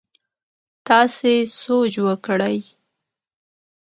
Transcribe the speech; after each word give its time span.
تاسي 0.87 1.33
سوچ 1.59 1.93
وکړئ! 2.05 2.57